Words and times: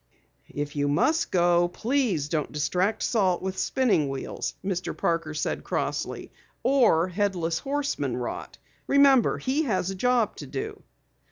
"If 0.49 0.75
you 0.75 0.87
must 0.87 1.29
go, 1.29 1.67
please 1.67 2.27
don't 2.27 2.51
distract 2.51 3.03
Salt 3.03 3.43
with 3.43 3.59
spinning 3.59 4.09
wheels," 4.09 4.55
Mr. 4.65 4.97
Parker 4.97 5.35
said 5.35 5.63
crossly. 5.63 6.31
"Or 6.63 7.07
Headless 7.09 7.59
Horseman 7.59 8.17
rot. 8.17 8.57
Remember, 8.87 9.37
he 9.37 9.61
has 9.65 9.91
a 9.91 9.95
job 9.95 10.37
to 10.37 10.47
do." 10.47 10.81